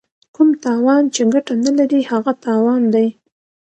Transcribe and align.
کوم 0.35 0.49
تاوان 0.63 1.03
چې 1.13 1.21
ګټه 1.33 1.53
نه 1.65 1.71
لري 1.77 2.01
هغه 2.11 2.33
تاوان 2.45 2.81
دی. 2.93 3.07